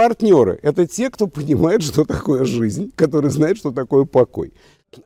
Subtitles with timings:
[0.00, 4.54] Партнеры– это те, кто понимает, что такое жизнь, которые знают, что такое покой.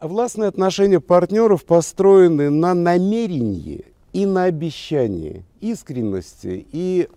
[0.00, 7.08] Властные отношения партнеров построены на намерении и на обещании искренности и,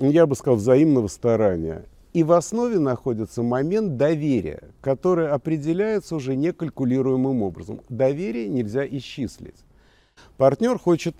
[0.00, 1.84] я бы сказал, взаимного старания.
[2.14, 7.82] И в основе находится момент доверия, который определяется уже некалькулируемым образом.
[7.90, 9.66] Доверие нельзя исчислить.
[10.38, 11.14] Партнер хочет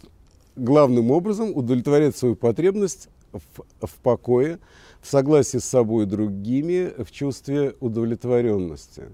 [0.57, 4.59] главным образом удовлетворять свою потребность в, в покое,
[5.03, 9.09] в согласии с собой и другими, в чувстве удовлетворенности.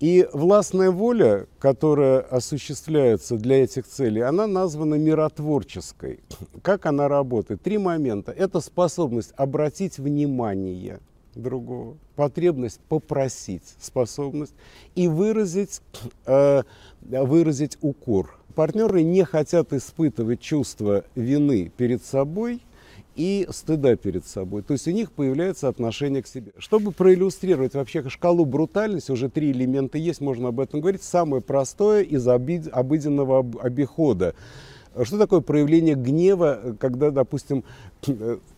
[0.00, 6.20] И властная воля, которая осуществляется для этих целей, она названа миротворческой.
[6.60, 7.62] Как она работает?
[7.62, 8.32] Три момента.
[8.32, 11.00] Это способность обратить внимание
[11.34, 14.54] другого, потребность попросить, способность
[14.94, 15.80] и выразить,
[16.26, 16.62] э,
[17.00, 18.36] выразить укор.
[18.54, 22.60] Партнеры не хотят испытывать чувство вины перед собой–
[23.16, 24.62] и стыда перед собой.
[24.62, 26.52] То есть у них появляется отношение к себе.
[26.58, 31.02] Чтобы проиллюстрировать вообще шкалу брутальности, уже три элемента есть, можно об этом говорить.
[31.02, 34.34] Самое простое из обыденного обихода.
[35.04, 37.64] Что такое проявление гнева, когда, допустим,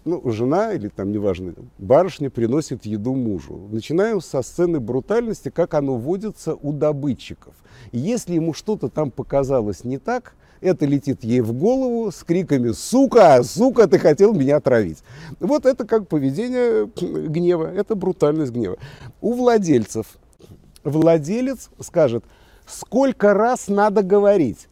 [0.04, 3.68] ну, жена или там, неважно, барышня приносит еду мужу?
[3.70, 7.54] Начинаем со сцены брутальности, как оно водится у добытчиков.
[7.92, 13.42] Если ему что-то там показалось не так, это летит ей в голову с криками «Сука!
[13.44, 14.98] Сука, ты хотел меня отравить!»
[15.38, 18.76] Вот это как поведение гнева, это брутальность гнева.
[19.20, 20.06] У владельцев
[20.82, 22.24] владелец скажет,
[22.66, 24.68] сколько раз надо говорить,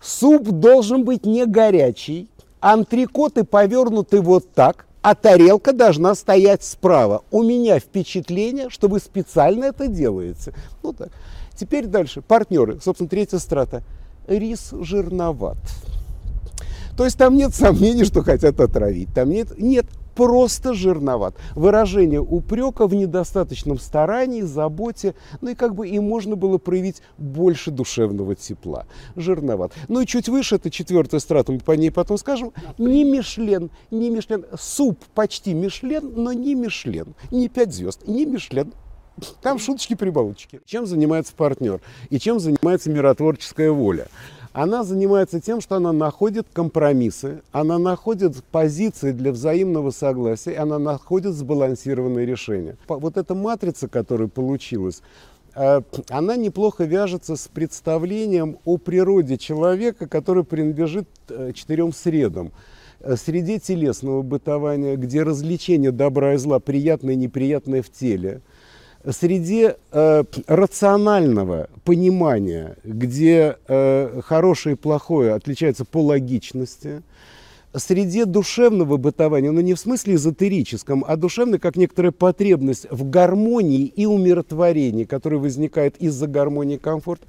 [0.00, 7.22] суп должен быть не горячий, антрикоты повернуты вот так, а тарелка должна стоять справа.
[7.30, 10.54] У меня впечатление, что вы специально это делаете.
[10.82, 11.08] Ну так.
[11.54, 12.20] Теперь дальше.
[12.20, 12.80] Партнеры.
[12.82, 13.82] Собственно, третья страта
[14.26, 15.58] рис жирноват.
[16.96, 19.08] То есть там нет сомнений, что хотят отравить.
[19.14, 21.34] Там нет, нет, просто жирноват.
[21.54, 27.70] Выражение упрека в недостаточном старании, заботе, ну и как бы и можно было проявить больше
[27.70, 28.84] душевного тепла.
[29.16, 29.72] Жирноват.
[29.88, 34.10] Ну и чуть выше, это четвертая страта, мы по ней потом скажем, не Мишлен, не
[34.10, 34.44] Мишлен.
[34.58, 37.14] Суп почти Мишлен, но не Мишлен.
[37.30, 38.74] Не пять звезд, не Мишлен.
[39.42, 40.60] Там шуточки-прибауточки.
[40.64, 44.08] Чем занимается партнер и чем занимается миротворческая воля?
[44.52, 51.34] Она занимается тем, что она находит компромиссы, она находит позиции для взаимного согласия, она находит
[51.34, 52.76] сбалансированные решения.
[52.88, 55.02] Вот эта матрица, которая получилась,
[55.54, 62.50] э, она неплохо вяжется с представлением о природе человека, который принадлежит э, четырем средам
[62.98, 68.40] э, среде телесного бытования, где развлечение добра и зла приятное и неприятное в теле,
[69.08, 77.02] среде э, рационального понимания, где э, хорошее и плохое отличаются по логичности,
[77.74, 83.84] среде душевного бытования, но не в смысле эзотерическом, а душевной, как некоторая потребность в гармонии
[83.84, 87.26] и умиротворении, которая возникает из-за гармонии и комфорта.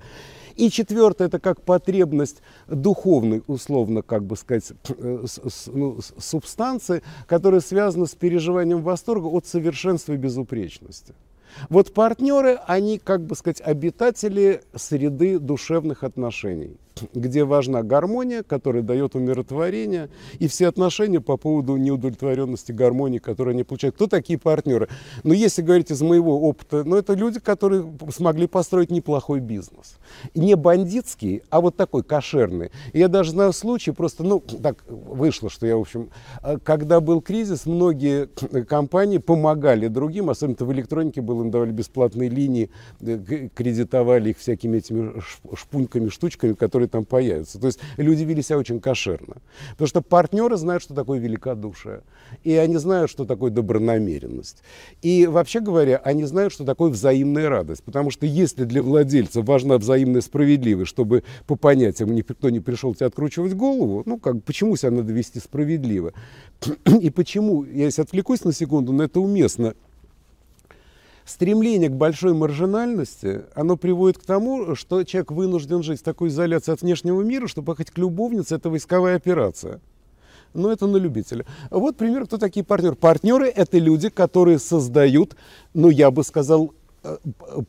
[0.55, 5.25] И четвертое, это как потребность духовной, условно, как бы сказать, э,
[5.67, 11.13] ну, субстанции, которая связана с переживанием восторга от совершенства и безупречности.
[11.69, 16.77] Вот партнеры, они, как бы сказать, обитатели среды душевных отношений
[17.13, 23.63] где важна гармония, которая дает умиротворение, и все отношения по поводу неудовлетворенности гармонии, которую они
[23.63, 23.95] получают.
[23.95, 24.87] Кто такие партнеры?
[25.23, 29.97] Ну, если говорить из моего опыта, ну, это люди, которые смогли построить неплохой бизнес.
[30.35, 32.71] Не бандитский, а вот такой кошерный.
[32.93, 36.09] Я даже знаю случаи, просто, ну, так вышло, что я, в общем,
[36.43, 38.27] э, когда был кризис, многие
[38.65, 42.69] компании помогали другим, особенно в электронике было, им давали бесплатные линии,
[43.01, 45.21] э, кредитовали их всякими этими
[45.55, 47.59] шпуньками, штучками, которые там появятся.
[47.59, 49.37] То есть люди вели себя очень кошерно.
[49.71, 52.01] Потому что партнеры знают, что такое великодушие.
[52.43, 54.63] И они знают, что такое добронамеренность.
[55.01, 57.83] И вообще говоря, они знают, что такое взаимная радость.
[57.83, 63.07] Потому что если для владельца важна взаимная справедливость, чтобы по понятиям никто не пришел тебе
[63.07, 66.13] откручивать голову, ну как, почему себя надо вести справедливо?
[67.01, 69.73] И почему, я если отвлекусь на секунду, но это уместно,
[71.31, 76.73] стремление к большой маржинальности, оно приводит к тому, что человек вынужден жить в такой изоляции
[76.73, 79.79] от внешнего мира, чтобы ехать к любовнице, это войсковая операция.
[80.53, 81.45] Но это на любителя.
[81.69, 82.95] Вот пример, кто такие партнеры.
[82.95, 85.35] Партнеры– это люди, которые создают,
[85.73, 86.73] ну, я бы сказал,
[87.03, 87.17] э,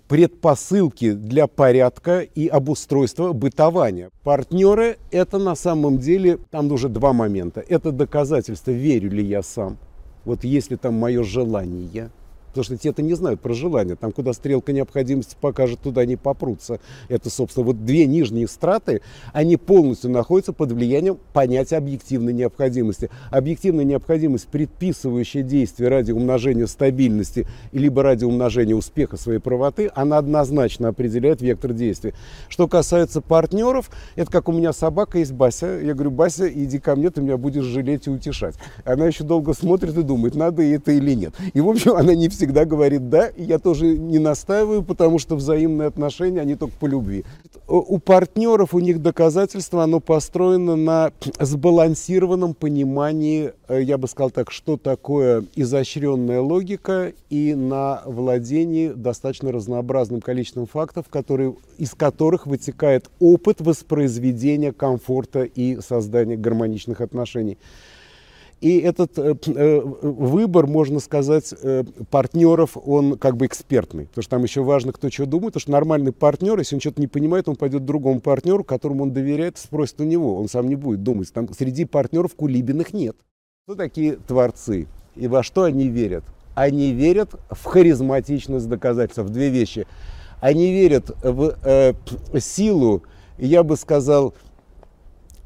[0.09, 4.11] предпосылки для порядка и обустройства бытования.
[4.25, 7.65] Партнеры– это на самом деле, там уже два момента.
[7.69, 9.79] Это доказательство, верю ли я сам.
[10.25, 12.11] Вот если там мое желание–
[12.53, 13.97] Потому что те-то не знают про желание.
[13.97, 16.81] Там, куда стрелка необходимости покажет, туда не попрутся.
[17.09, 19.01] Это, собственно, вот две нижние страты,
[19.33, 23.09] они полностью находятся под влиянием понятия объективной необходимости.
[23.31, 30.89] Объективная необходимость, предписывающая действие ради умножения стабильности, либо ради умножения успеха своей правоты, она однозначно
[30.89, 32.13] определяет вектор действия.
[32.51, 35.81] Что касается партнеров, это как у меня собака есть Бася.
[35.81, 38.57] Я говорю, Бася, иди ко мне, ты меня будешь жалеть и утешать.
[38.85, 41.35] Она еще долго смотрит и думает, надо это или нет.
[41.55, 45.37] И, в общем, она не всегда говорит «да», и я тоже не настаиваю, потому что
[45.37, 47.25] взаимные отношения, они только по любви.
[47.69, 54.51] У партнеров, у них доказательство, оно построено на сбалансированном понимании, э, я бы сказал так,
[54.51, 63.09] что такое изощренная логика и на владении достаточно разнообразным количеством фактов, которые, из которых вытекает
[63.21, 67.57] опыт воспроизведения комфорта и создания гармоничных отношений.
[68.63, 74.07] И этот э, э, выбор, можно сказать, э, партнеров, он как бы экспертный.
[74.07, 75.55] Потому что там еще важно, кто что думает.
[75.55, 79.03] Потому что нормальный партнер, если он что-то не понимает, он пойдет к другому партнеру, которому
[79.03, 80.39] он доверяет, спросит у него.
[80.39, 81.33] Он сам не будет думать.
[81.33, 83.17] Там среди партнеров кулибиных нет.
[83.65, 84.87] Кто такие творцы?
[85.17, 86.23] И во что они верят?
[86.55, 89.25] Они верят в харизматичность доказательств.
[89.25, 89.89] Две вещи.
[90.41, 91.95] Они верят в э,
[92.39, 93.03] силу,
[93.39, 94.35] я бы сказал,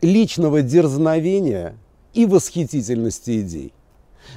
[0.03, 1.77] личного дерзновения–
[2.17, 3.73] и восхитительности идей.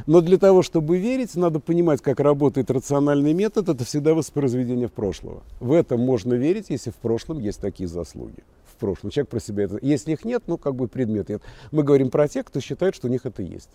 [0.05, 3.69] Но для того, чтобы верить, надо понимать, как работает рациональный метод.
[3.69, 5.41] Это всегда воспроизведение в прошлого.
[5.59, 8.43] В этом можно верить, если в прошлом есть такие заслуги.
[8.65, 9.09] В прошлом.
[9.09, 9.79] Человек про себя это...
[9.81, 11.41] Если их нет, ну, как бы предмет нет.
[11.71, 13.69] Мы говорим про тех, кто считает, что у них это есть.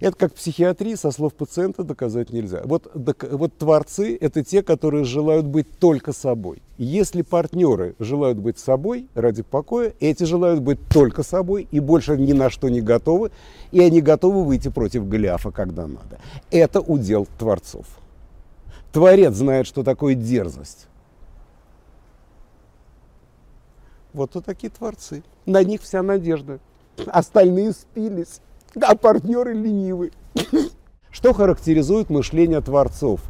[0.00, 2.62] Это как психиатрии, со слов пациента доказать нельзя.
[2.64, 6.62] Вот, вот творцы– это те, которые желают быть только собой.
[6.76, 12.32] Если партнеры желают быть собой ради покоя, эти желают быть только собой и больше ни
[12.32, 13.32] на что не готовы,
[13.72, 16.20] и они готовы выйти против Голиафа, когда надо.
[16.52, 17.86] Это удел творцов.
[18.92, 20.86] Творец знает, что такое дерзость.
[24.12, 25.22] Вот вот такие творцы.
[25.44, 26.60] На них вся надежда.
[27.06, 28.40] Остальные спились
[28.80, 30.12] а партнеры ленивы.
[31.10, 33.20] Что характеризует мышление творцов?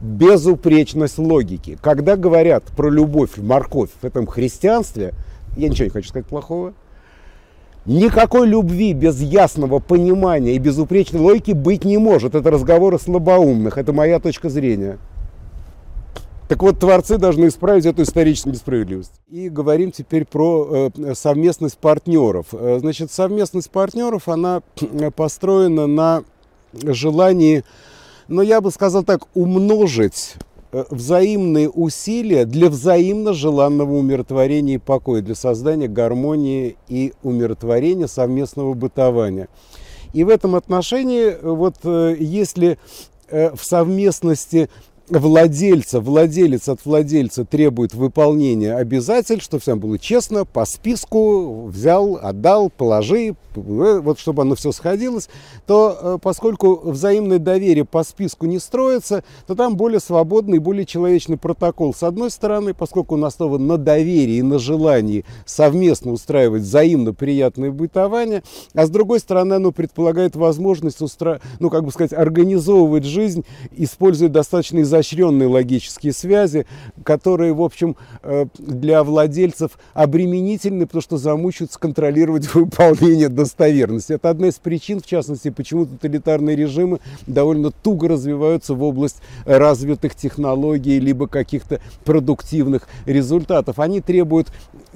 [0.00, 1.78] Безупречность логики.
[1.80, 5.14] Когда говорят про любовь, морковь в этом христианстве,
[5.56, 6.74] я ничего не хочу сказать плохого,
[7.88, 12.34] Никакой любви без ясного понимания и безупречной логики быть не может.
[12.34, 13.78] Это разговоры слабоумных.
[13.78, 14.98] Это моя точка зрения.
[16.48, 19.12] Так вот, творцы должны исправить эту историческую несправедливость.
[19.28, 22.46] И говорим теперь про э, совместность партнеров.
[22.52, 26.24] Э, значит, совместность партнеров, она э, построена на
[26.72, 27.64] желании,
[28.28, 30.36] ну, я бы сказал так, умножить
[30.72, 39.48] взаимные усилия для взаимно желанного умиротворения и покоя, для создания гармонии и умиротворения совместного бытования.
[40.14, 42.78] И в этом отношении, вот если
[43.30, 44.68] в совместности
[45.10, 52.70] владельца, владелец от владельца требует выполнения обязательств, чтобы всем было честно, по списку взял, отдал,
[52.70, 55.28] положи, э, вот чтобы оно все сходилось,
[55.66, 61.36] то э, поскольку взаимное доверие по списку не строится, то там более свободный, более человечный
[61.36, 61.94] протокол.
[61.94, 67.70] С одной стороны, поскольку он основан на доверии и на желании совместно устраивать взаимно приятное
[67.70, 68.42] бытование,
[68.74, 71.40] а с другой стороны, оно предполагает возможность, устра...
[71.60, 73.44] ну, как бы сказать, организовывать жизнь,
[73.76, 76.66] используя достаточно изощренные изощренные логические связи,
[77.04, 84.12] которые, в общем, э, для владельцев обременительны, потому что замучаются контролировать выполнение достоверности.
[84.12, 90.14] Это одна из причин, в частности, почему тоталитарные режимы довольно туго развиваются в область развитых
[90.14, 93.78] технологий, либо каких-то продуктивных результатов.
[93.78, 94.48] Они требуют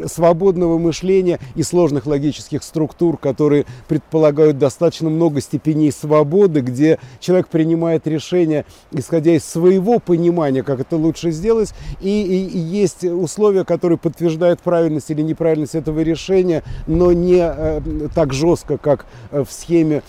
[0.07, 8.07] свободного мышления и сложных логических структур, которые предполагают достаточно много степеней свободы, где человек принимает
[8.07, 13.65] решения, исходя из своего его понимания, как это лучше сделать, и, и, и есть условия,
[13.65, 17.81] которые подтверждают правильность или неправильность этого решения, но не э,
[18.15, 20.03] так жестко, как э, в схеме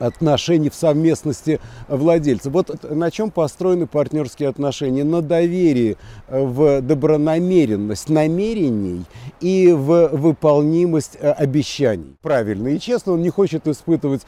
[0.00, 2.50] отношений в совместности владельца.
[2.50, 5.04] Вот на чем построены партнерские отношения?
[5.04, 5.96] На доверии,
[6.28, 9.04] э, в добронамеренность намерений
[9.40, 12.16] и в выполнимость э, обещаний.
[12.22, 14.22] Правильно и честно, он не хочет испытывать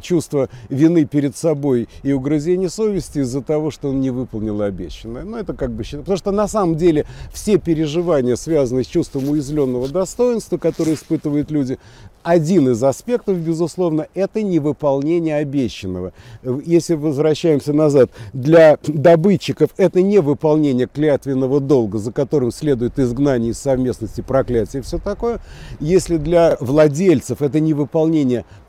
[0.00, 5.24] чувство вины перед собой и угрызение совести из-за того, что он не выполнил обещанное.
[5.24, 5.82] Ну, это как бы...
[5.82, 11.78] Потому что на самом деле все переживания, связанные с чувством уязвленного достоинства, которые испытывают люди,
[12.28, 16.12] один из аспектов, безусловно, это невыполнение обещанного.
[16.62, 23.58] Если возвращаемся назад, для добытчиков это не выполнение клятвенного долга, за которым следует изгнание из
[23.58, 25.40] совместности, проклятие и все такое.
[25.80, 27.72] Если для владельцев это не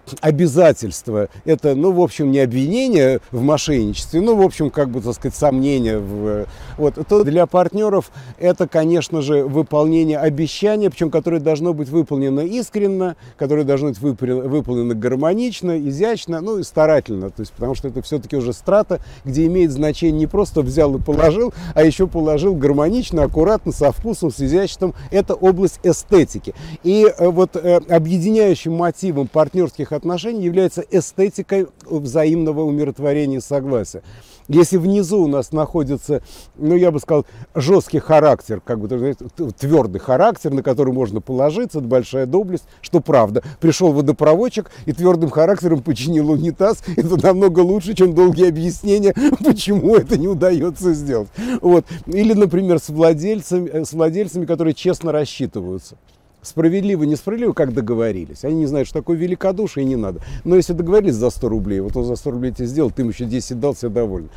[0.09, 5.01] выполнение обязательства, это, ну, в общем, не обвинение в мошенничестве, ну, в общем, как бы,
[5.01, 6.45] так сказать, сомнение, в,
[6.77, 13.15] вот, то для партнеров это, конечно же, выполнение обещания, причем которое должно быть выполнено искренно,
[13.37, 18.35] которое должно быть выполнено гармонично, изящно, ну, и старательно, то есть, потому что это все-таки
[18.37, 23.71] уже страта, где имеет значение не просто взял и положил, а еще положил гармонично, аккуратно,
[23.71, 24.93] со вкусом, с изяществом.
[25.11, 26.53] Это область эстетики.
[26.83, 34.01] И э, вот э, объединяющим мотивом партнерских является эстетика взаимного умиротворения и согласия.
[34.49, 36.23] Если внизу у нас находится,
[36.57, 41.87] ну, я бы сказал, жесткий характер, как бы, твердый характер, на который можно положиться, это
[41.87, 43.43] большая доблесть, что правда.
[43.59, 46.83] Пришел водопроводчик и твердым характером починил унитаз.
[46.97, 49.13] Это намного лучше, чем долгие объяснения,
[49.45, 51.29] почему это не удается сделать.
[51.61, 51.85] Вот.
[52.07, 55.95] Или, например, с владельцами, э, с владельцами, которые честно рассчитываются.
[56.41, 58.45] Справедливо, несправедливо, как договорились.
[58.45, 60.21] Они не знают, что такое великодушие, и не надо.
[60.45, 63.11] Но если договорились за 100 рублей, вот он за 100 рублей тебе сделал, ты ему
[63.11, 64.29] еще 10 дал, все довольны.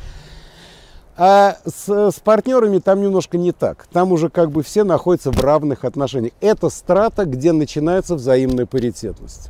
[1.15, 3.87] А с, с партнерами там немножко не так.
[3.91, 6.33] Там уже как бы все находятся в равных отношениях.
[6.41, 9.49] Это страта, где начинается взаимная паритетность.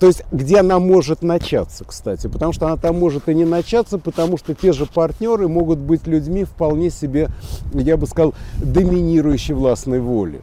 [0.00, 2.26] То есть, где она может начаться, кстати.
[2.26, 6.06] Потому что она там может и не начаться, потому что те же партнеры могут быть
[6.06, 7.28] людьми вполне себе,
[7.72, 10.40] я бы сказал, доминирующей властной воли.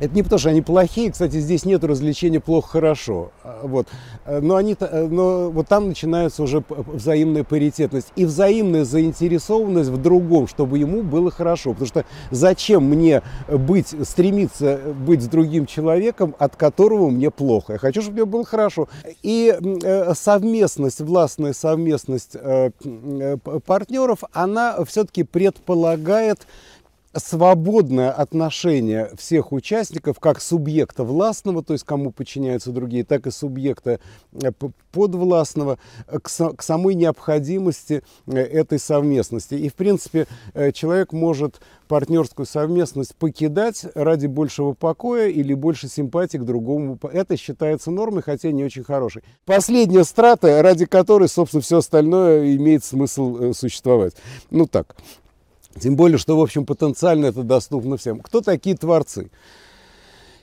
[0.00, 3.32] Это не потому, что они плохие, кстати, здесь нет развлечения плохо-хорошо.
[3.44, 3.86] А, вот.
[4.24, 10.00] Э, но, они, э, но вот там начинается уже взаимная паритетность и взаимная заинтересованность в
[10.00, 11.72] другом, чтобы ему было хорошо.
[11.72, 17.74] Потому что зачем мне быть, стремиться быть с другим человеком, от которого мне плохо?
[17.74, 18.88] Я хочу, чтобы мне было хорошо.
[19.22, 22.36] И э, совместность, властная совместность
[23.66, 26.46] партнеров, она все-таки предполагает
[27.14, 33.98] свободное отношение всех участников как субъекта властного, то есть кому подчиняются другие, так и субъекта
[34.32, 34.52] э,
[34.92, 39.54] подвластного к, к самой необходимости э, этой совместности.
[39.54, 46.38] И, в принципе, э, человек может партнерскую совместность покидать ради большего покоя или больше симпатии
[46.38, 46.96] к другому.
[47.12, 49.24] Это считается нормой, хотя не очень хорошей.
[49.44, 54.14] Последняя страта, ради которой, собственно, все остальное имеет смысл существовать.
[54.50, 54.94] Ну так,
[55.78, 58.20] тем более, что, в общем, потенциально это доступно всем.
[58.20, 59.30] Кто такие творцы?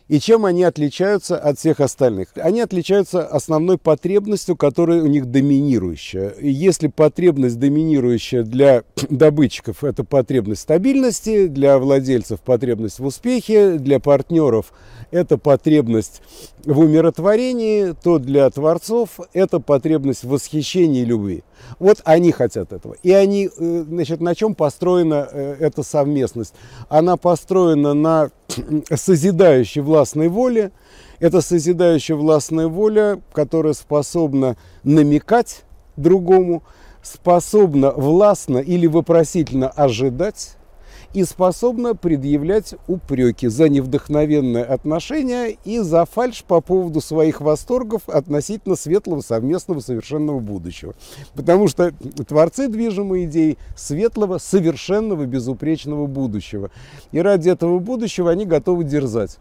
[0.08, 2.30] И чем они отличаются от всех остальных?
[2.36, 6.30] Они отличаются основной потребностью, которая у них доминирующая.
[6.30, 14.00] И если потребность доминирующая для добытчиков– это потребность стабильности, для владельцев– потребность в успехе, для
[14.00, 14.72] партнеров–
[15.12, 16.22] это потребность
[16.64, 21.44] в умиротворении, то для творцов это потребность в восхищении и любви.
[21.80, 22.96] Вот они хотят этого.
[23.04, 26.54] И они, э, значит, на чем построена э, эта совместность?
[26.90, 28.30] Она построена на
[28.94, 30.72] созидающей властной воле.
[31.20, 35.64] Это созидающая властная воля, которая способна намекать
[35.96, 36.64] другому,
[37.02, 40.57] способна властно или вопросительно ожидать,
[41.18, 48.76] и способна предъявлять упреки за невдохновенное отношение и за фальш по поводу своих восторгов относительно
[48.76, 50.94] светлого совместного совершенного будущего.
[51.34, 51.92] Потому что
[52.28, 56.70] творцы движимой идеи светлого, совершенного, безупречного будущего.
[57.12, 59.40] И ради этого будущего они готовы дерзать.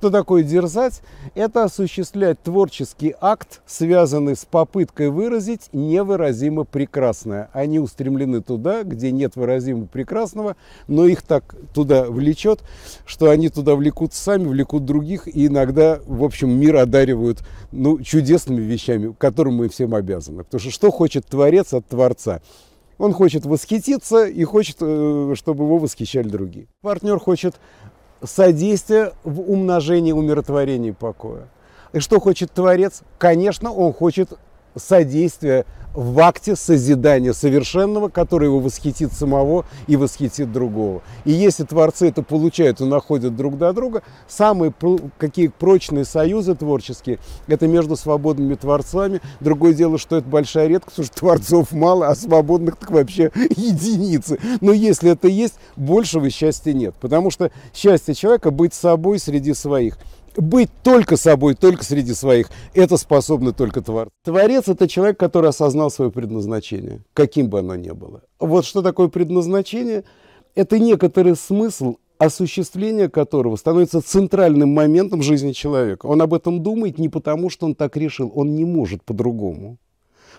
[0.00, 1.02] Что такое дерзать?
[1.34, 7.50] Это осуществлять творческий акт, связанный с попыткой выразить невыразимо прекрасное.
[7.52, 10.56] Они устремлены туда, где нет выразимо прекрасного,
[10.88, 12.60] но их так туда влечет,
[13.04, 17.40] что они туда влекут сами, влекут других, и иногда, в общем, мир одаривают
[17.70, 20.44] ну, чудесными вещами, которым мы всем обязаны.
[20.44, 22.40] Потому что что хочет Творец от Творца?
[23.00, 26.68] Он хочет восхититься и хочет, э, чтобы его восхищали другие.
[26.82, 27.54] Партнер хочет
[28.22, 31.48] содействие в умножении умиротворения и покоя.
[31.92, 33.02] И что хочет Творец?
[33.18, 34.38] Конечно, он хочет
[34.76, 41.02] содействия в акте созидания совершенного, который его восхитит самого и восхитит другого.
[41.24, 44.72] И если творцы это получают и находят друг до друга, самые
[45.18, 49.20] какие прочные союзы творческие, это между свободными творцами.
[49.40, 54.38] Другое дело, что это большая редкость, потому что творцов мало, а свободных так вообще единицы.
[54.60, 56.94] Но если это есть, большего счастья нет.
[57.00, 59.98] Потому что счастье человека быть собой среди своих–
[60.36, 64.12] быть только собой, только среди своих, это способны только творцы.
[64.24, 68.22] Творец– это человек, который осознал свое предназначение, каким бы оно ни было.
[68.38, 70.04] Вот что такое предназначение?
[70.54, 76.06] Это некоторый смысл, осуществление которого становится центральным моментом жизни человека.
[76.06, 79.78] Он об этом думает не потому, что он так решил, он не может по-другому.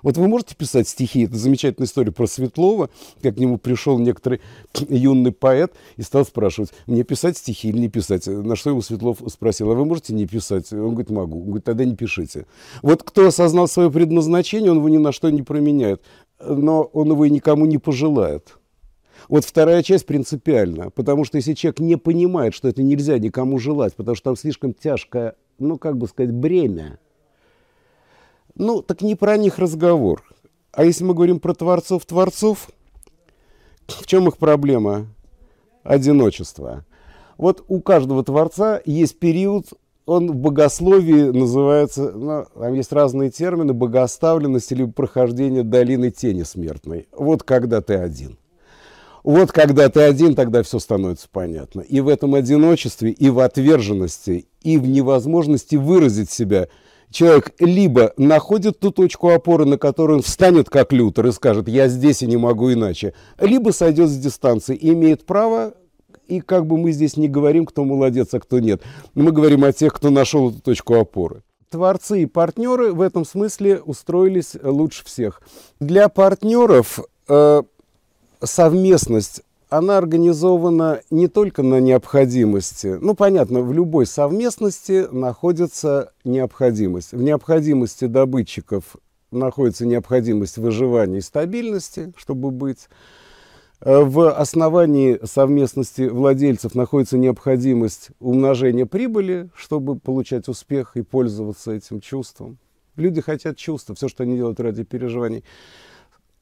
[0.02, 1.26] Вот вы можете писать стихи?
[1.26, 2.90] Это замечательная история про Светлова,
[3.22, 4.42] как к нему пришел некоторый
[4.90, 8.28] юный поэт и стал спрашивать, мне писать стихи или не писать?
[8.28, 10.72] На что ему Светлов спросил, а вы можете не писать?
[10.74, 11.40] Он говорит, могу.
[11.40, 12.46] Он говорит, тогда не пишите.
[12.82, 16.02] Вот кто осознал свое предназначение, он его ни на что не променяет,
[16.40, 18.58] но он его и никому не пожелает.
[19.30, 23.96] Вот вторая часть принципиальна, потому что если человек не понимает, что это нельзя никому желать,
[23.96, 27.00] потому что там слишком тяжкое, ну, как бы сказать, бремя,
[28.56, 30.24] ну, так не про них разговор.
[30.72, 32.70] А если мы говорим про творцов-творцов,
[33.88, 35.08] в чем их проблема?
[35.84, 36.86] Одиночество.
[37.38, 39.68] Вот у каждого творца есть период,
[40.06, 47.08] он в богословии называется, ну, там есть разные термины, богоставленность или прохождение долины тени смертной.
[47.12, 48.38] Вот когда ты один.
[49.24, 51.82] Вот когда ты один, тогда все становится понятно.
[51.82, 56.68] И в этом одиночестве, и в отверженности, и в невозможности выразить себя
[57.12, 61.88] человек либо находит ту точку опоры, на которую он встанет как Лютер и скажет «я
[61.88, 65.74] здесь и не могу иначе», либо сойдет с дистанции и имеет право
[66.28, 68.82] и как бы мы здесь не говорим, кто молодец, а кто нет.
[69.14, 71.44] Мы говорим о тех, кто нашел эту точку опоры.
[71.70, 75.42] Творцы и партнеры в этом смысле устроились лучше всех.
[75.80, 77.64] Для партнеров э,
[78.42, 79.42] совместность,
[79.72, 82.98] она организована не только на необходимости.
[83.00, 87.14] Ну, понятно, в любой совместности находится необходимость.
[87.14, 88.98] В необходимости добытчиков
[89.32, 92.90] находится необходимость выживания и стабильности, чтобы быть.
[93.80, 102.60] В основании совместности владельцев находится необходимость умножения прибыли, чтобы получать успех и пользоваться этим чувством.
[102.98, 105.46] Люди хотят чувства, все, что они делают ради переживаний.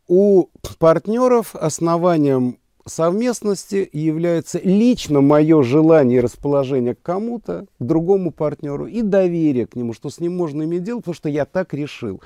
[0.08, 0.48] У
[0.80, 9.02] партнеров основанием совместности является лично мое желание и расположение к кому-то, к другому партнеру и
[9.02, 12.22] доверие к нему, что с ним можно иметь дело, потому что я так решил.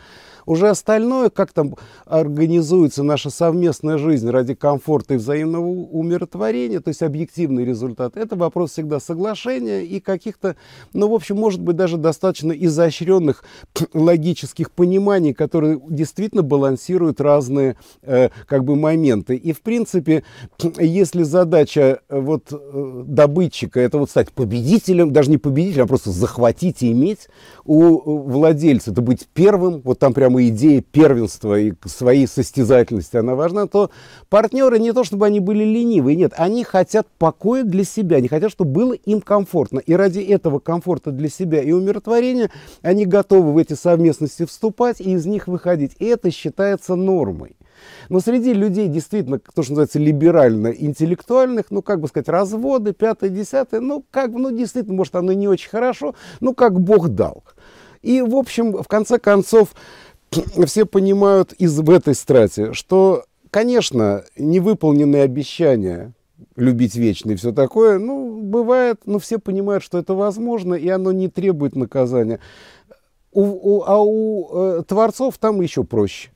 [0.46, 7.02] Уже остальное, как там организуется наша совместная жизнь ради комфорта и взаимного умиротворения, то есть
[7.02, 10.56] объективный результат, это вопрос всегда соглашения и каких-то,
[10.94, 13.44] ну, в общем, может быть, даже достаточно изощренных
[13.94, 19.36] логических пониманий, которые действительно балансируют разные э, как бы моменты.
[19.36, 20.24] И, в принципе,
[20.80, 26.12] если задача э, вот э, добытчика, это вот стать победителем, даже не победителем, а просто
[26.12, 27.30] захватить и иметь,
[27.66, 33.36] у владельца это быть первым, вот там прям прямо идея первенства и своей состязательности, она
[33.36, 33.92] важна, то
[34.30, 38.50] партнеры не то, чтобы они были ленивые, нет, они хотят покоя для себя, они хотят,
[38.50, 39.80] чтобы было им комфортно.
[39.80, 42.50] И ради этого комфорта для себя и умиротворения
[42.82, 45.92] они готовы в эти совместности вступать и из них выходить.
[46.00, 47.58] И это считается нормой.
[48.10, 53.80] Но среди людей действительно, то, что называется, либерально-интеллектуальных, ну, как бы сказать, разводы, пятое, десятое,
[53.80, 57.44] ну, как бы, ну, действительно, может, оно не очень хорошо, ну, как Бог дал.
[58.02, 59.70] И, в общем, в конце концов,
[60.66, 66.14] все понимают из в этой страте, что, конечно, невыполненные обещания
[66.56, 71.12] любить вечно и все такое, ну, бывает, но все понимают, что это возможно, и оно
[71.12, 72.40] не требует наказания.
[73.32, 76.30] У, у, а у э, творцов там еще проще.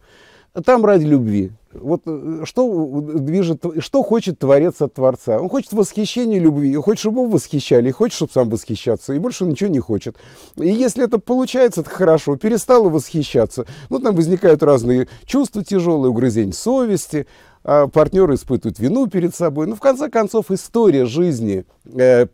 [0.66, 1.52] Там ради любви.
[1.80, 5.40] Вот э, что движет, что хочет творец от Творца?
[5.40, 9.20] Он хочет восхищения любви, он хочет, чтобы его восхищали, и хочет, чтобы сам восхищаться, и
[9.20, 10.18] больше ничего не хочет.
[10.56, 13.66] И если это получается, это хорошо, перестало восхищаться.
[13.90, 17.28] Ну, там возникают разные чувства тяжелые, угрызения совести,
[17.70, 19.66] а партнеры испытывают вину перед собой.
[19.66, 22.26] Но ну, в конце концов история жизни, э,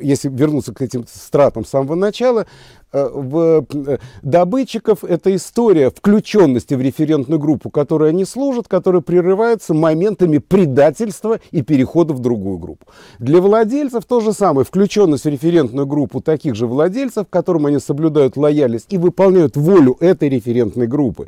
[0.00, 2.46] если вернуться к этим стратам с самого начала,
[2.92, 9.74] э, в э, добытчиков это история включенности в референтную группу, которой они служат, которая прерывается
[9.74, 12.86] моментами предательства и перехода в другую группу.
[13.18, 14.64] Для владельцев то же самое.
[14.64, 20.28] Включенность в референтную группу таких же владельцев, которым они соблюдают лояльность и выполняют волю этой
[20.28, 21.26] референтной группы.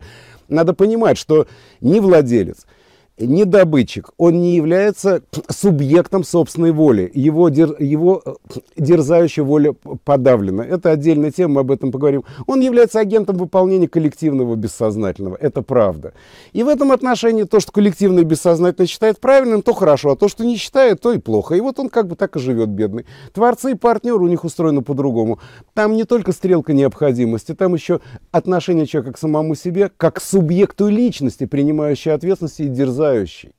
[0.49, 1.49] Надо понимать, что
[1.81, 2.59] не владелец–
[3.27, 7.11] не добытчик, он не является субъектом собственной воли.
[7.15, 8.35] Его, дер, его э,
[8.77, 10.65] дерзающая воля подавлена.
[10.65, 12.25] Это отдельная тема, мы об этом поговорим.
[12.47, 15.37] Он является агентом выполнения коллективного бессознательного.
[15.37, 16.13] Это правда.
[16.53, 20.45] И в этом отношении то, что коллективное бессознательное считает правильным, то хорошо, а то, что
[20.45, 21.55] не считает, то и плохо.
[21.55, 23.07] И вот он как бы так и живет, бедный.
[23.33, 25.41] Творцы и партнеры у них устроены по-другому.
[25.75, 28.01] Там не только стрелка необходимости, там еще
[28.31, 33.53] отношение человека к самому себе, как к субъекту личности, принимающей ответственность и дерзающей окружающей.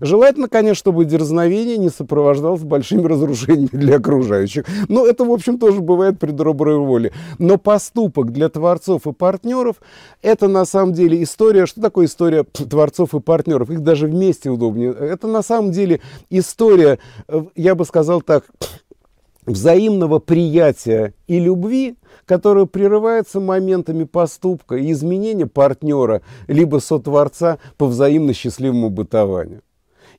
[0.00, 4.64] Желательно, конечно, чтобы дерзновение не сопровождалось большими разрушениями для окружающих.
[4.88, 7.12] Но это, в общем, тоже бывает при доброй воле.
[7.38, 9.76] Но поступок для творцов и партнеров–
[10.22, 11.66] это на самом деле история.
[11.66, 13.70] Что такое история творцов и партнеров?
[13.70, 14.92] Их даже вместе удобнее.
[14.92, 18.46] Это на самом деле история, э, я бы сказал так,
[19.46, 28.32] взаимного приятия и любви, которое прерывается моментами поступка и изменения партнера либо сотворца по взаимно
[28.32, 29.62] счастливому бытованию.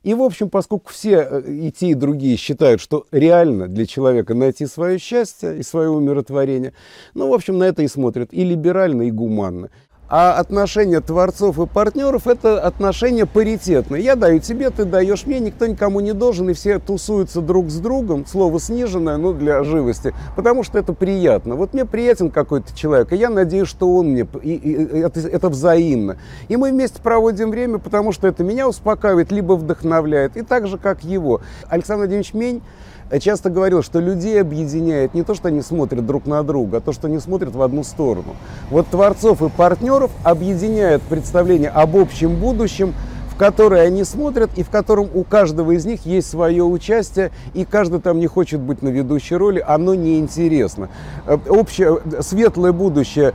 [0.02, 4.34] И, в общем, поскольку все э, и те, и другие считают, что реально для человека
[4.34, 6.74] найти свое счастье и свое умиротворение,
[7.14, 9.70] ну, в общем, на это и смотрят и либерально, и гуманно.
[10.08, 14.04] А отношения творцов и партнеров– это отношения паритетные.
[14.04, 17.78] Я даю тебе, ты даешь мне, никто никому не должен, и все тусуются друг с
[17.78, 21.56] другом, слово сниженное, ну, для живости, потому что это приятно.
[21.56, 25.48] Вот мне приятен какой-то человек, и я надеюсь, что он мне, и, и, это, это
[25.48, 26.18] взаимно.
[26.48, 30.78] И мы вместе проводим время, потому что это меня успокаивает, либо вдохновляет, и так же,
[30.78, 31.40] как его.
[31.68, 32.62] Александр Владимирович Мень
[33.20, 36.92] часто говорил, что людей объединяет не то, что они смотрят друг на друга, а то,
[36.92, 38.36] что они смотрят в одну сторону.
[38.70, 42.94] Вот творцов и партнеров объединяет представление об общем будущем,
[43.36, 47.66] в который они смотрят и в котором у каждого из них есть свое участие, и
[47.66, 50.88] каждый там не хочет быть на ведущей роли, оно неинтересно.
[51.26, 53.34] Э, общее светлое будущее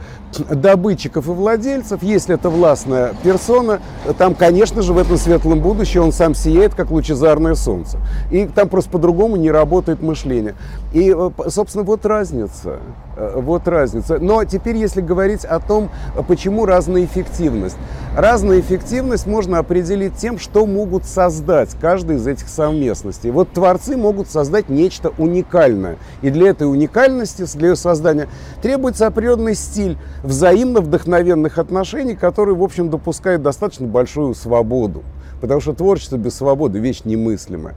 [0.49, 3.79] добытчиков и владельцев, если это властная персона,
[4.17, 7.99] там, конечно же, в этом светлом будущем он сам сияет, как лучезарное солнце.
[8.31, 10.55] И там просто по-другому не работает мышление.
[10.93, 12.79] И, э, собственно, вот разница.
[13.17, 14.17] Э, вот разница.
[14.17, 15.91] Но теперь, если говорить о том,
[16.27, 17.77] почему разная эффективность.
[18.17, 23.31] Разная эффективность можно определить тем, что могут создать каждый из этих совместностей.
[23.31, 25.97] Вот творцы могут создать нечто уникальное.
[26.21, 28.27] И для этой уникальности, для ее создания,
[28.61, 35.03] требуется определенный стиль взаимно вдохновенных отношений, который, в общем, допускает достаточно большую свободу.
[35.41, 37.75] Потому что творчество без свободы– вещь немыслимая.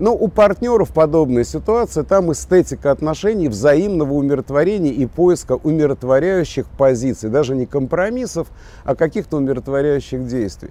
[0.00, 7.54] Но у партнеров подобная ситуация, там эстетика отношений, взаимного умиротворения и поиска умиротворяющих позиций, даже
[7.54, 8.48] не компромиссов,
[8.84, 10.70] а каких-то умиротворяющих действий.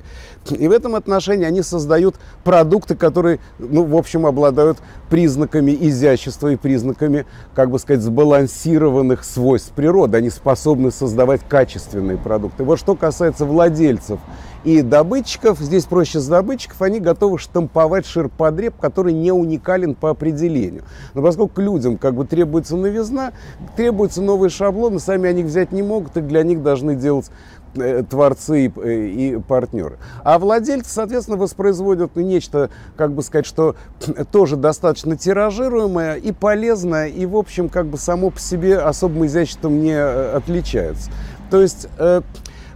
[0.50, 4.80] И в этом отношении они создают продукты, которые, ну, в общем, обладают
[5.12, 10.18] признаками изящества и признаками, как бы сказать, сбалансированных свойств природы.
[10.18, 12.64] Они способны создавать качественные продукты.
[12.64, 14.20] Вот что касается владельцев
[14.64, 20.84] и добытчиков, здесь проще с добытчиков, они готовы штамповать ширпотреб, который не уникален по определению.
[21.14, 23.32] Но поскольку людям как бы требуется новизна,
[23.78, 27.32] требуются новые шаблоны, сами они взять не могут, и для них должны делать
[27.76, 29.98] э, творцы и, э, и партнеры.
[30.24, 33.76] А владельцы, соответственно, воспроизводят ну, нечто, как бы сказать, что
[34.32, 39.82] тоже достаточно тиражируемое и полезное, и, в общем, как бы само по себе особым изяществом
[39.82, 41.10] не э, отличается.
[41.50, 41.88] То есть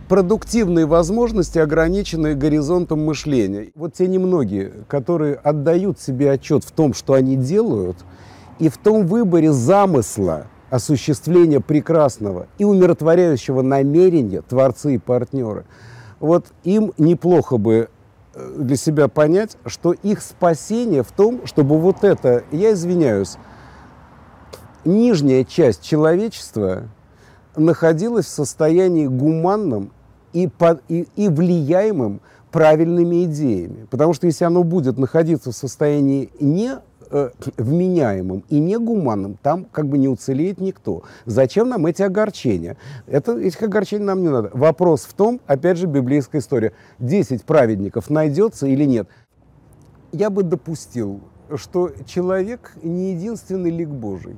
[0.07, 3.71] продуктивные возможности, ограниченные горизонтом мышления.
[3.75, 7.97] Вот те немногие, которые отдают себе отчет в том, что они делают,
[8.59, 15.65] и в том выборе замысла осуществления прекрасного и умиротворяющего намерения творцы и партнеры,
[16.19, 17.89] вот им неплохо бы
[18.33, 23.37] э, для себя понять, что их спасение в том, чтобы вот это, я извиняюсь,
[24.85, 26.83] нижняя часть человечества
[27.55, 29.91] находилась в состоянии гуманном
[30.33, 33.87] и, по, и, и влияемым правильными идеями.
[33.89, 36.77] Потому что если оно будет находиться в состоянии не
[37.09, 41.03] э, вменяемым и негуманным, там как бы не уцелеет никто.
[41.25, 42.77] Зачем нам эти огорчения?
[43.07, 44.51] Это, этих огорчений нам не надо.
[44.53, 46.73] Вопрос в том, опять же, библейская история.
[46.99, 49.07] Десять праведников найдется или нет?
[50.11, 51.21] Я бы допустил,
[51.55, 54.37] что человек не единственный лик Божий.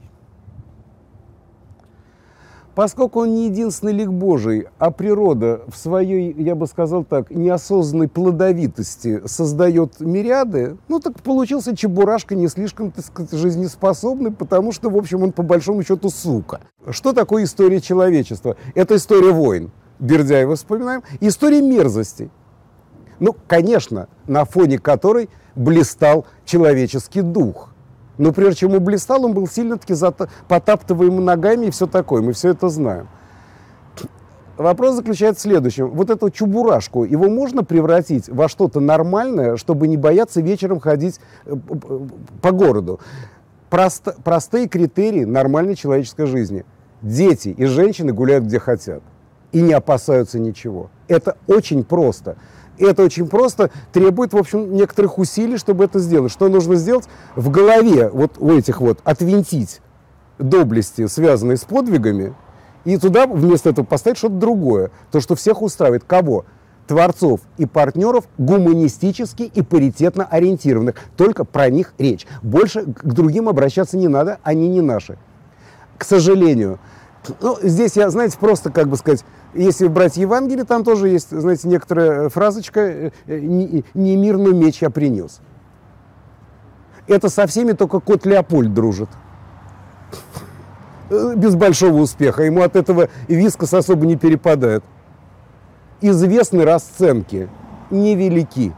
[2.75, 8.09] Поскольку он не единственный лик Божий, а природа в своей, я бы сказал так, неосознанной
[8.09, 14.97] плодовитости создает мириады, ну так получился Чебурашка не слишком, так сказать, жизнеспособный, потому что, в
[14.97, 16.59] общем, он по большому счету сука.
[16.89, 18.57] Что такое история человечества?
[18.75, 19.71] Это история войн.
[19.99, 21.03] Бердяева вспоминаем.
[21.21, 22.29] История мерзостей.
[23.19, 27.69] Ну, конечно, на фоне которой блистал человеческий дух–
[28.17, 29.93] но прежде чем он блистал, он был сильно-таки
[30.47, 32.21] потаптываем ногами и все такое.
[32.21, 33.07] Мы все это знаем.
[34.57, 35.89] Вопрос заключается в следующем.
[35.89, 41.55] Вот эту чубурашку, его можно превратить во что-то нормальное, чтобы не бояться вечером ходить э,
[42.41, 43.01] по городу?
[43.69, 46.63] Просто, простые критерии нормальной человеческой жизни.
[47.01, 49.03] Дети и женщины гуляют где хотят
[49.51, 50.89] и не опасаются ничего.
[51.09, 52.37] Это очень просто.
[52.77, 56.31] Это очень просто, требует, в общем, некоторых усилий, чтобы это сделать.
[56.31, 57.05] Что нужно сделать?
[57.35, 59.81] В голове вот у этих вот отвинтить
[60.37, 62.35] доблести, связанные с подвигами,
[62.83, 64.91] и туда вместо этого поставить что-то другое.
[65.11, 66.03] То, что всех устраивает.
[66.05, 66.45] Кого?
[66.87, 70.95] Творцов и партнеров гуманистически и паритетно ориентированных.
[71.17, 72.27] Только про них речь.
[72.43, 75.17] Больше к другим обращаться не надо, они не наши.
[75.97, 76.79] К сожалению.
[77.41, 81.67] Ну, здесь я, знаете, просто, как бы сказать, если брать Евангелие, там тоже есть, знаете,
[81.67, 85.41] некоторая фразочка э, э, «не мир, но меч я принес».
[87.07, 89.09] Это со всеми только кот Леопольд дружит.
[91.09, 92.43] э, без большого успеха.
[92.43, 94.83] Ему от этого вискос особо не перепадает.
[96.01, 97.49] Известны расценки,
[97.89, 98.73] невелики.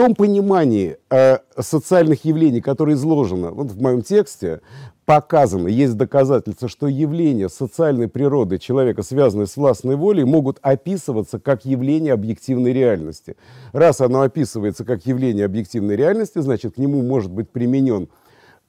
[0.00, 4.62] Том понимании э, социальных явлений, которое изложено вот в моем тексте,
[5.04, 11.66] показано, есть доказательства, что явления социальной природы человека, связанные с властной волей, могут описываться как
[11.66, 13.36] явление объективной реальности.
[13.72, 18.08] Раз оно описывается как явление объективной реальности, значит, к нему может быть применен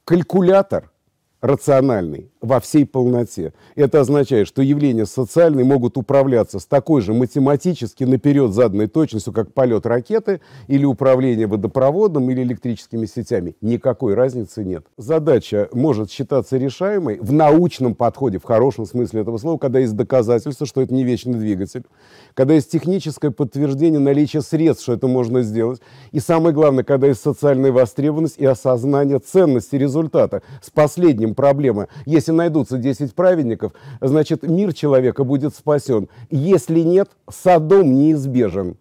[0.04, 0.91] калькулятор,
[1.42, 3.52] рациональный во всей полноте.
[3.74, 9.52] Это означает, что явления социальные могут управляться с такой же математически наперед заданной точностью, как
[9.52, 13.56] полет ракеты или управление водопроводом или электрическими сетями.
[13.60, 14.86] Никакой разницы нет.
[14.96, 20.64] Задача может считаться решаемой в научном подходе, в хорошем смысле этого слова, когда есть доказательства,
[20.64, 21.82] что это не вечный двигатель,
[22.34, 25.80] когда есть техническое подтверждение наличия средств, что это можно сделать,
[26.12, 30.42] и самое главное, когда есть социальная востребованность и осознание ценности результата.
[30.62, 31.88] С последним проблема.
[32.06, 36.08] Если найдутся 10 праведников, значит мир человека будет спасен.
[36.30, 38.76] Если нет, Содом неизбежен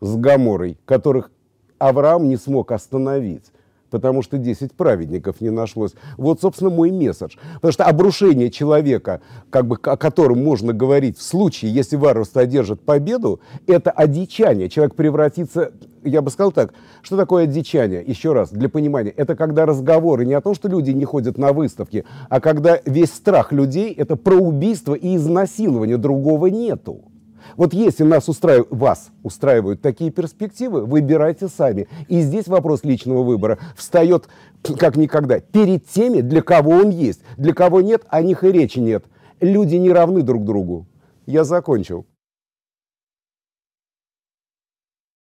[0.00, 1.30] с Гаморой, которых
[1.78, 3.46] Авраам не смог остановить
[3.94, 5.92] потому что 10 праведников не нашлось.
[6.16, 7.36] Вот, собственно, мой месседж.
[7.54, 12.80] Потому что обрушение человека, как бы, о котором можно говорить в случае, если варварство одержит
[12.80, 14.68] победу, это одичание.
[14.68, 15.70] Человек превратится,
[16.02, 18.02] я бы сказал так, что такое одичание?
[18.04, 19.10] Еще раз, для понимания.
[19.10, 23.12] Это когда разговоры не о том, что люди не ходят на выставки, а когда весь
[23.12, 27.04] страх людей– это про убийство и изнасилование, другого нету.
[27.56, 28.66] Вот если нас устраив...
[28.70, 31.88] вас устраивают такие перспективы, выбирайте сами.
[32.08, 34.28] И здесь вопрос личного выбора встает
[34.78, 37.20] как никогда перед теми, для кого он есть.
[37.36, 39.04] Для кого нет, о них и речи нет.
[39.40, 40.86] Люди не равны друг другу.
[41.26, 42.06] Я закончил.